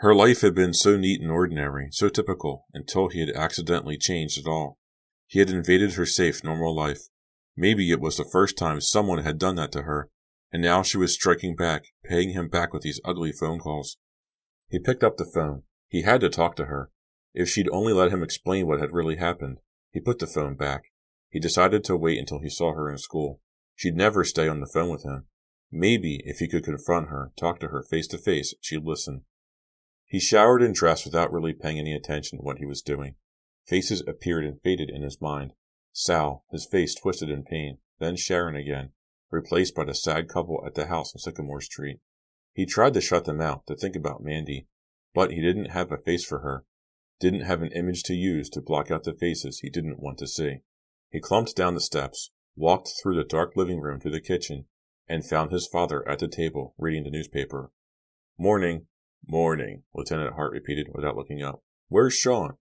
[0.00, 4.38] Her life had been so neat and ordinary, so typical, until he had accidentally changed
[4.38, 4.76] it all.
[5.26, 7.04] He had invaded her safe, normal life.
[7.56, 10.10] Maybe it was the first time someone had done that to her,
[10.52, 13.96] and now she was striking back, paying him back with these ugly phone calls.
[14.68, 15.62] He picked up the phone.
[15.88, 16.90] He had to talk to her.
[17.34, 19.58] If she'd only let him explain what had really happened.
[19.90, 20.84] He put the phone back.
[21.30, 23.40] He decided to wait until he saw her in school.
[23.74, 25.26] She'd never stay on the phone with him.
[25.70, 29.24] Maybe if he could confront her, talk to her face to face, she'd listen.
[30.06, 33.14] He showered and dressed without really paying any attention to what he was doing.
[33.66, 35.54] Faces appeared and faded in his mind.
[35.92, 38.90] Sal, his face twisted in pain, then Sharon again,
[39.30, 42.00] replaced by the sad couple at the house on Sycamore Street.
[42.52, 44.66] He tried to shut them out, to think about Mandy,
[45.14, 46.66] but he didn't have a face for her,
[47.22, 50.26] didn't have an image to use to block out the faces he didn't want to
[50.26, 50.56] see.
[51.08, 54.64] He clumped down the steps, walked through the dark living room to the kitchen,
[55.06, 57.70] and found his father at the table reading the newspaper.
[58.36, 58.86] Morning,
[59.24, 61.62] Morning, Lieutenant Hart repeated without looking up.
[61.88, 62.56] Where's Sean?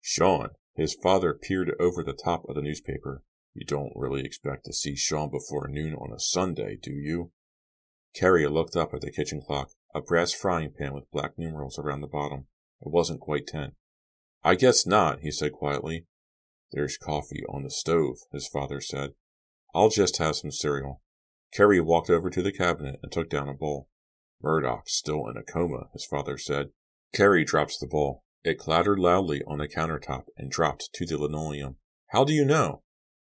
[0.00, 0.48] Sean.
[0.74, 3.22] His father peered over the top of the newspaper.
[3.54, 7.30] You don't really expect to see Sean before noon on a Sunday, do you?
[8.16, 12.00] Kerry looked up at the kitchen clock, a brass frying pan with black numerals around
[12.00, 12.46] the bottom.
[12.80, 13.74] It wasn't quite ten.
[14.44, 16.06] I guess not, he said quietly.
[16.72, 19.10] There's coffee on the stove, his father said.
[19.74, 21.02] I'll just have some cereal.
[21.52, 23.88] Kerry walked over to the cabinet and took down a bowl.
[24.42, 26.70] Murdoch's still in a coma, his father said.
[27.12, 28.24] Kerry drops the bowl.
[28.42, 31.76] It clattered loudly on the countertop and dropped to the linoleum.
[32.08, 32.82] How do you know?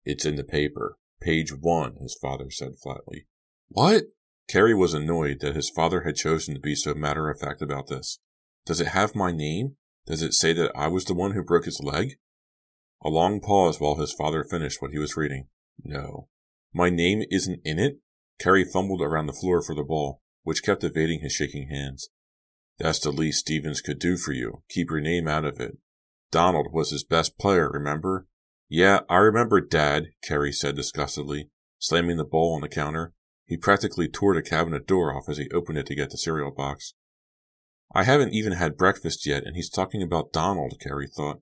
[0.04, 0.96] It's in the paper.
[1.20, 3.26] Page one, his father said flatly.
[3.68, 4.04] What?
[4.48, 7.88] Kerry was annoyed that his father had chosen to be so matter of fact about
[7.88, 8.20] this.
[8.64, 9.76] Does it have my name?
[10.06, 12.18] Does it say that I was the one who broke his leg?
[13.02, 15.48] A long pause while his father finished what he was reading.
[15.82, 16.28] No.
[16.72, 17.98] My name isn't in it?
[18.38, 22.08] Kerry fumbled around the floor for the ball, which kept evading his shaking hands.
[22.78, 24.62] That's the least Stevens could do for you.
[24.68, 25.78] Keep your name out of it.
[26.30, 28.26] Donald was his best player, remember?
[28.68, 33.14] Yeah, I remember, Dad, Kerry said disgustedly, slamming the bowl on the counter.
[33.46, 36.50] He practically tore the cabinet door off as he opened it to get the cereal
[36.50, 36.94] box.
[37.94, 41.40] I haven't even had breakfast yet, and he's talking about Donald, Kerry thought.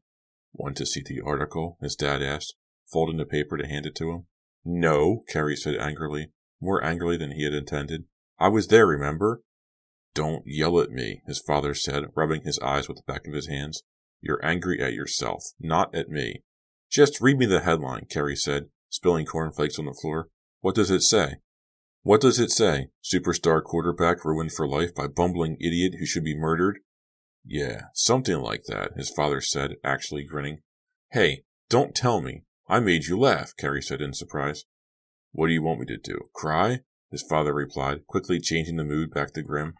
[0.52, 1.78] Want to see the article?
[1.80, 2.54] his dad asked,
[2.92, 4.26] folding the paper to hand it to him.
[4.62, 8.04] No, Kerry said angrily, more angrily than he had intended.
[8.38, 9.40] I was there, remember?
[10.14, 13.48] Don't yell at me, his father said, rubbing his eyes with the back of his
[13.48, 13.82] hands.
[14.20, 16.42] You're angry at yourself, not at me.
[16.90, 20.28] Just read me the headline, Kerry said, spilling cornflakes on the floor.
[20.60, 21.36] What does it say?
[22.02, 22.88] What does it say?
[23.04, 26.80] Superstar quarterback ruined for life by bumbling idiot who should be murdered?
[27.44, 30.62] Yeah, something like that, his father said, actually grinning.
[31.12, 32.42] Hey, don't tell me.
[32.68, 34.64] I made you laugh, Kerry said in surprise.
[35.30, 36.18] What do you want me to do?
[36.34, 36.80] Cry?
[37.10, 39.74] his father replied, quickly changing the mood back to grim.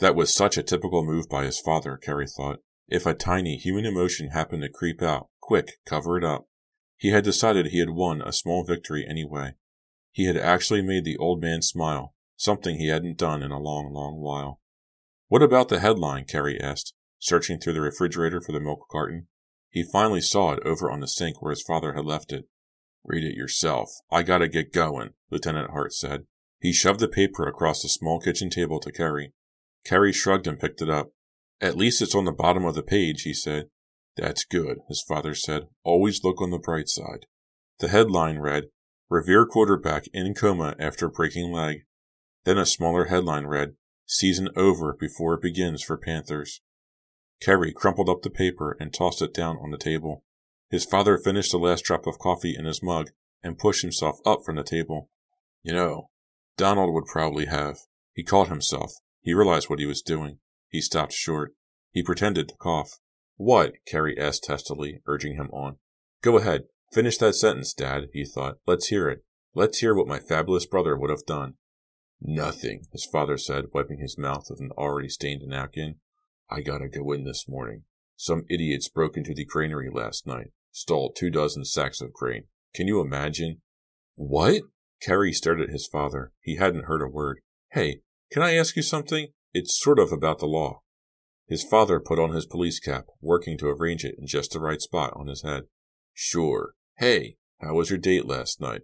[0.00, 2.58] That was such a typical move by his father, Kerry thought.
[2.88, 6.46] If a tiny human emotion happened to creep out, quick, cover it up.
[6.96, 9.54] He had decided he had won a small victory anyway.
[10.12, 13.92] He had actually made the old man smile, something he hadn't done in a long,
[13.92, 14.60] long while.
[15.28, 16.26] What about the headline?
[16.26, 19.28] Kerry asked, searching through the refrigerator for the milk carton.
[19.70, 22.44] He finally saw it over on the sink where his father had left it.
[23.04, 23.90] Read it yourself.
[24.10, 26.26] I gotta get going, Lieutenant Hart said.
[26.60, 29.32] He shoved the paper across the small kitchen table to Kerry.
[29.84, 31.12] Kerry shrugged and picked it up.
[31.60, 33.70] At least it's on the bottom of the page, he said.
[34.16, 35.68] That's good, his father said.
[35.84, 37.26] Always look on the bright side.
[37.78, 38.64] The headline read,
[39.12, 41.84] Revere quarterback in coma after breaking leg.
[42.44, 43.74] Then a smaller headline read,
[44.06, 46.62] Season over before it begins for Panthers.
[47.38, 50.24] Kerry crumpled up the paper and tossed it down on the table.
[50.70, 53.10] His father finished the last drop of coffee in his mug
[53.42, 55.10] and pushed himself up from the table.
[55.62, 56.08] You know,
[56.56, 57.80] Donald would probably have.
[58.14, 58.94] He caught himself.
[59.20, 60.38] He realized what he was doing.
[60.70, 61.52] He stopped short.
[61.90, 62.98] He pretended to cough.
[63.36, 63.74] What?
[63.86, 65.76] Kerry asked testily, urging him on.
[66.22, 66.62] Go ahead.
[66.92, 68.58] Finish that sentence, Dad, he thought.
[68.66, 69.24] Let's hear it.
[69.54, 71.54] Let's hear what my fabulous brother would have done.
[72.20, 75.96] Nothing, his father said, wiping his mouth with an already stained napkin.
[76.50, 77.84] I gotta go in this morning.
[78.16, 82.44] Some idiots broke into the granary last night, stole two dozen sacks of grain.
[82.74, 83.62] Can you imagine?
[84.14, 84.62] What?
[85.00, 86.32] Kerry stared at his father.
[86.40, 87.40] He hadn't heard a word.
[87.72, 88.00] Hey,
[88.30, 89.28] can I ask you something?
[89.54, 90.82] It's sort of about the law.
[91.48, 94.80] His father put on his police cap, working to arrange it in just the right
[94.80, 95.64] spot on his head.
[96.12, 96.74] Sure.
[96.98, 98.82] Hey, how was your date last night?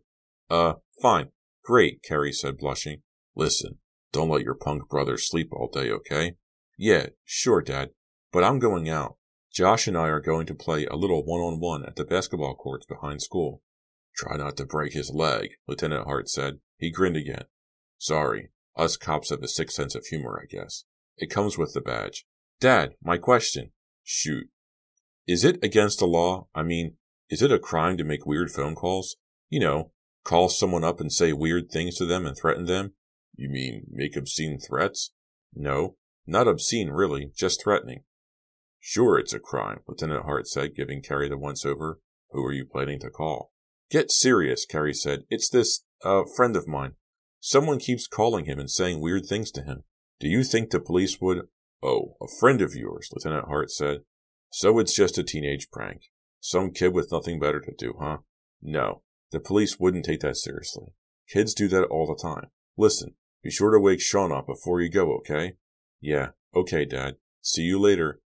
[0.51, 1.31] Uh, fine.
[1.65, 3.03] Great, Kerry said, blushing.
[3.37, 3.79] Listen,
[4.13, 6.37] don't let your punk brother sleep all day, okay?
[6.79, 7.91] Yeah, sure, Dad.
[8.33, 9.17] But I'm going out.
[9.53, 12.55] Josh and I are going to play a little one on one at the basketball
[12.55, 13.63] courts behind school.
[14.17, 16.61] Try not to break his leg, Lieutenant Hart said.
[16.77, 17.45] He grinned again.
[17.99, 20.85] Sorry, us cops have a sick sense of humor, I guess.
[21.17, 22.27] It comes with the badge.
[22.61, 23.73] Dad, my question.
[24.05, 24.49] Shoot.
[25.27, 26.47] Is it against the law?
[26.55, 26.97] I mean,
[27.31, 29.17] is it a crime to make weird phone calls?
[29.49, 29.93] You know,
[30.25, 32.95] call someone up and say weird things to them and threaten them?
[33.37, 35.13] You mean make obscene threats?
[35.55, 38.05] No, not obscene really, just threatening.
[38.81, 42.01] Sure, it's a crime, Lieutenant Hart said, giving Kerry the once over.
[42.31, 43.53] Who are you planning to call?
[43.91, 45.25] Get serious, Kerry said.
[45.31, 46.95] It's this, uh, friend of mine.
[47.41, 49.85] Someone keeps calling him and saying weird things to him.
[50.21, 51.49] Do you think the police would?
[51.83, 54.01] Oh, a friend of yours, Lieutenant Hart said.
[54.53, 56.03] So it's just a teenage prank.
[56.41, 58.19] Some kid with nothing better to do, huh?
[58.63, 60.95] No, the police wouldn't take that seriously.
[61.29, 62.51] Kids do that all the time.
[62.77, 65.55] Listen, be sure to wake Sean up before you go, okay?
[66.01, 67.17] Yeah, okay, Dad.
[67.43, 68.21] See you later.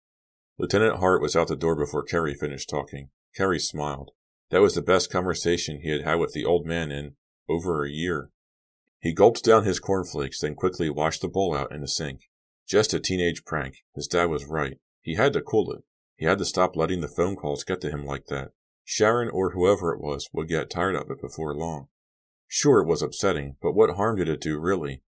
[0.58, 3.10] Lieutenant Hart was out the door before Kerry finished talking.
[3.36, 4.10] Kerry smiled.
[4.50, 7.14] That was the best conversation he had had with the old man in
[7.48, 8.30] over a year.
[9.00, 12.22] He gulped down his cornflakes, then quickly washed the bowl out in the sink.
[12.66, 13.76] Just a teenage prank.
[13.94, 14.78] His dad was right.
[15.00, 15.84] He had to cool it.
[16.18, 18.50] He had to stop letting the phone calls get to him like that.
[18.84, 21.88] Sharon or whoever it was would get tired of it before long.
[22.48, 25.02] Sure, it was upsetting, but what harm did it do, really?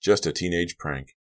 [0.00, 1.16] Just a teenage prank.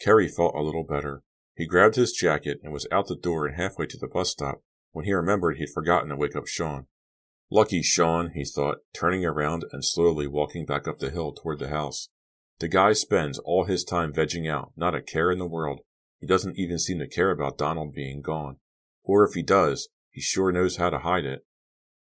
[0.00, 1.22] Kerry felt a little better.
[1.54, 4.62] He grabbed his jacket and was out the door and halfway to the bus stop
[4.92, 6.86] when he remembered he'd forgotten to wake up Sean.
[7.50, 11.68] Lucky Sean, he thought, turning around and slowly walking back up the hill toward the
[11.68, 12.08] house.
[12.58, 15.80] The guy spends all his time vegging out, not a care in the world.
[16.18, 18.56] He doesn't even seem to care about Donald being gone.
[19.04, 21.46] Or if he does, he sure knows how to hide it.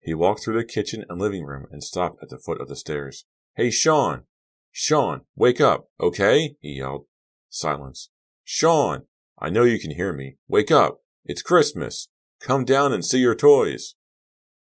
[0.02, 2.76] He walked through the kitchen and living room and stopped at the foot of the
[2.76, 3.26] stairs.
[3.56, 4.24] Hey, Sean!
[4.72, 6.56] Sean, wake up, okay?
[6.60, 7.06] he yelled.
[7.50, 8.10] Silence.
[8.44, 9.04] Sean!
[9.40, 10.38] I know you can hear me.
[10.48, 11.02] Wake up!
[11.26, 12.10] It's Christmas!
[12.40, 13.96] Come down and see your toys!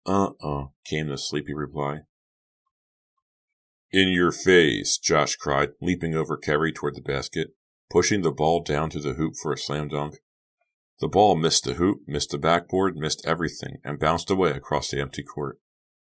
[0.05, 2.01] Uh-uh, came the sleepy reply.
[3.91, 7.49] In your face, Josh cried, leaping over Kerry toward the basket,
[7.89, 10.15] pushing the ball down to the hoop for a slam dunk.
[11.01, 15.01] The ball missed the hoop, missed the backboard, missed everything, and bounced away across the
[15.01, 15.59] empty court.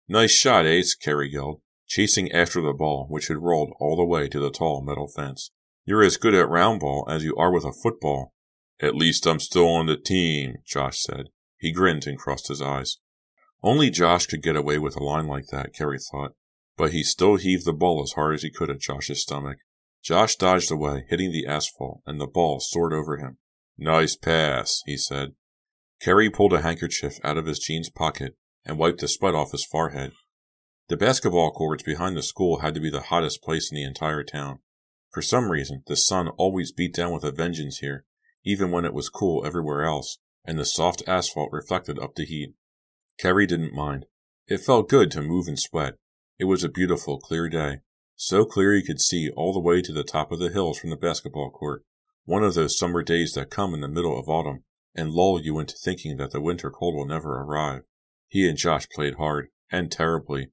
[0.09, 4.29] Nice shot, Ace, Kerry yelled, chasing after the ball, which had rolled all the way
[4.29, 5.51] to the tall metal fence.
[5.85, 8.33] You're as good at round ball as you are with a football.
[8.81, 11.27] At least I'm still on the team, Josh said.
[11.59, 12.96] He grinned and crossed his eyes.
[13.62, 16.33] Only Josh could get away with a line like that, Kerry thought,
[16.79, 19.59] but he still heaved the ball as hard as he could at Josh's stomach.
[20.03, 23.37] Josh dodged away, hitting the asphalt, and the ball soared over him.
[23.79, 25.35] Nice pass, he said.
[26.01, 29.64] Kerry pulled a handkerchief out of his jeans pocket and wiped the sweat off his
[29.64, 30.12] forehead.
[30.88, 34.25] The basketball courts behind the school had to be the hottest place in the entire
[34.25, 34.59] town.
[35.12, 38.05] For some reason, the sun always beat down with a vengeance here,
[38.45, 42.55] even when it was cool everywhere else, and the soft asphalt reflected up the heat.
[43.19, 44.07] Kerry didn't mind.
[44.49, 45.95] It felt good to move and sweat.
[46.38, 47.79] It was a beautiful, clear day.
[48.16, 50.91] So clear he could see all the way to the top of the hills from
[50.91, 51.85] the basketball court.
[52.29, 54.62] One of those summer days that come in the middle of autumn
[54.95, 57.85] and lull you into thinking that the winter cold will never arrive.
[58.26, 60.51] He and Josh played hard, and terribly.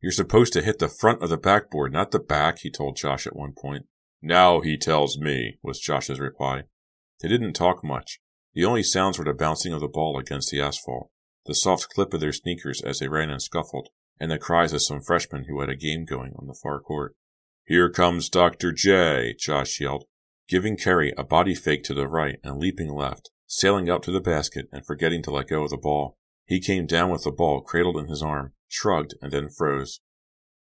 [0.00, 3.26] You're supposed to hit the front of the backboard, not the back, he told Josh
[3.26, 3.88] at one point.
[4.22, 6.62] Now he tells me, was Josh's reply.
[7.20, 8.18] They didn't talk much.
[8.54, 11.10] The only sounds were the bouncing of the ball against the asphalt
[11.44, 14.80] the soft clip of their sneakers as they ran and scuffled, and the cries of
[14.80, 17.14] some freshmen who had a game going on the far court.
[17.66, 18.72] Here comes Dr.
[18.72, 20.06] J, Josh yelled,
[20.48, 24.20] giving Kerry a body fake to the right and leaping left, sailing up to the
[24.20, 26.18] basket and forgetting to let go of the ball.
[26.46, 30.00] He came down with the ball cradled in his arm, shrugged, and then froze.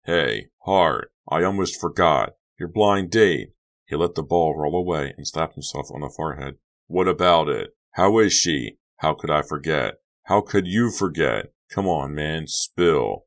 [0.05, 2.33] Hey, Hart, I almost forgot.
[2.59, 3.49] You're blind date.
[3.85, 6.55] He let the ball roll away and slapped himself on the forehead.
[6.87, 7.71] What about it?
[7.91, 8.77] How is she?
[8.97, 9.95] How could I forget?
[10.23, 11.53] How could you forget?
[11.69, 13.25] Come on, man, spill.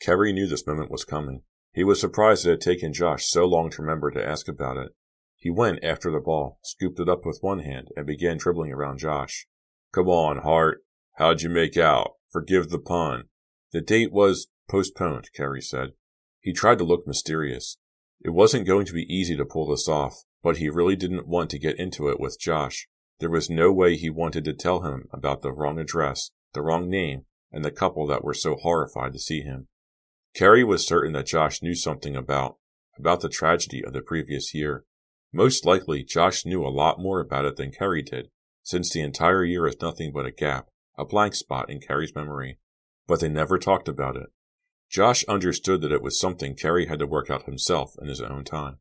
[0.00, 1.42] Kerry knew this moment was coming.
[1.72, 4.92] He was surprised it had taken Josh so long to remember to ask about it.
[5.40, 8.98] He went after the ball, scooped it up with one hand, and began dribbling around
[8.98, 9.48] Josh.
[9.90, 10.84] Come on, Hart.
[11.14, 12.12] How'd you make out?
[12.30, 13.24] Forgive the pun.
[13.72, 15.92] The date was postponed, Kerry said.
[16.40, 17.78] He tried to look mysterious.
[18.22, 21.48] It wasn't going to be easy to pull this off, but he really didn't want
[21.50, 22.86] to get into it with Josh.
[23.18, 26.90] There was no way he wanted to tell him about the wrong address, the wrong
[26.90, 29.68] name, and the couple that were so horrified to see him.
[30.34, 32.58] Kerry was certain that Josh knew something about
[32.98, 34.84] about the tragedy of the previous year.
[35.32, 38.30] Most likely, Josh knew a lot more about it than Kerry did,
[38.62, 40.68] since the entire year is nothing but a gap,
[40.98, 42.58] a blank spot in Kerry's memory.
[43.06, 44.30] But they never talked about it.
[44.88, 48.44] Josh understood that it was something Kerry had to work out himself in his own
[48.44, 48.78] time.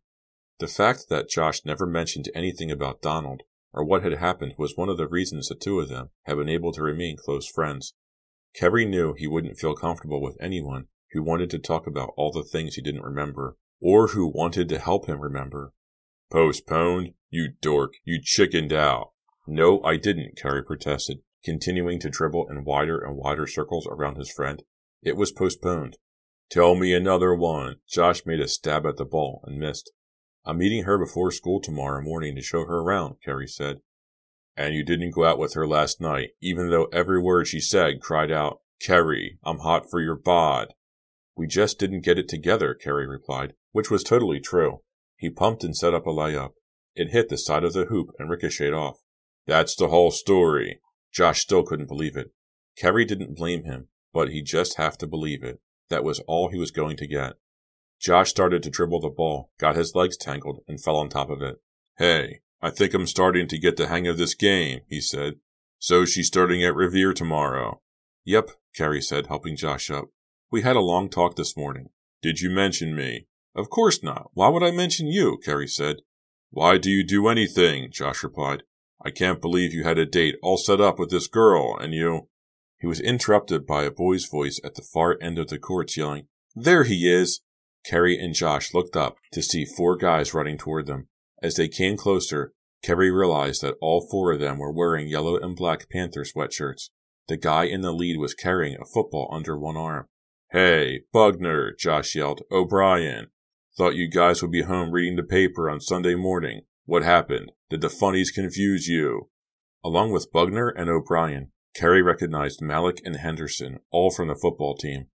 [0.60, 4.90] The fact that Josh never mentioned anything about Donald or what had happened was one
[4.90, 7.94] of the reasons the two of them had been able to remain close friends.
[8.56, 12.44] Kerry knew he wouldn't feel comfortable with anyone who wanted to talk about all the
[12.44, 15.74] things he didn't remember, or who wanted to help him remember.
[16.32, 17.14] Postponed?
[17.32, 19.12] You dork, you chickened out.
[19.48, 24.32] No, I didn't, Kerry protested, continuing to dribble in wider and wider circles around his
[24.32, 24.62] friend.
[25.02, 25.98] It was postponed.
[26.52, 27.78] Tell me another one.
[27.88, 29.92] Josh made a stab at the ball and missed.
[30.46, 33.78] I'm meeting her before school tomorrow morning to show her around, Kerry said.
[34.56, 38.02] And you didn't go out with her last night, even though every word she said
[38.02, 40.74] cried out, Kerry, I'm hot for your bod.
[41.36, 44.82] We just didn't get it together, Kerry replied, which was totally true.
[45.20, 46.54] He pumped and set up a layup.
[46.96, 48.98] It hit the side of the hoop and ricocheted off.
[49.46, 50.80] That's the whole story.
[51.14, 52.32] Josh still couldn't believe it.
[52.76, 55.60] Kerry didn't blame him but he just have to believe it.
[55.90, 57.34] That was all he was going to get.
[58.00, 61.42] Josh started to dribble the ball, got his legs tangled, and fell on top of
[61.42, 61.58] it.
[61.98, 65.36] Hey, I think I'm starting to get the hang of this game, he said.
[65.80, 67.82] So she's starting at Revere tomorrow.
[68.26, 70.06] Yep, Kerry said, helping Josh up.
[70.52, 71.90] We had a long talk this morning.
[72.22, 73.28] Did you mention me?
[73.56, 74.30] Of course not.
[74.34, 75.38] Why would I mention you?
[75.44, 75.98] Kerry said.
[76.52, 77.92] Why do you do anything?
[77.92, 78.64] Josh replied.
[79.04, 82.28] I can't believe you had a date all set up with this girl, and you.
[82.80, 86.28] He was interrupted by a boy's voice at the far end of the courts yelling,
[86.56, 87.42] There he is!
[87.86, 91.08] Kerry and Josh looked up to see four guys running toward them.
[91.42, 95.56] As they came closer, Kerry realized that all four of them were wearing yellow and
[95.56, 96.90] black Panther sweatshirts.
[97.28, 100.08] The guy in the lead was carrying a football under one arm.
[100.52, 102.42] Hey, Bugner, Josh yelled.
[102.52, 103.28] O'Brien.
[103.80, 106.64] Thought you guys would be home reading the paper on Sunday morning.
[106.84, 107.54] What happened?
[107.70, 109.30] Did the funnies confuse you?
[109.86, 115.08] Along with Bugner and O'Brien, Kerry recognized Malik and Henderson, all from the football team.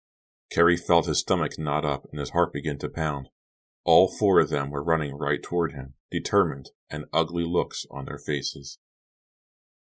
[0.51, 3.29] Kerry felt his stomach knot up and his heart begin to pound.
[3.85, 8.19] All four of them were running right toward him, determined and ugly looks on their
[8.19, 8.79] faces.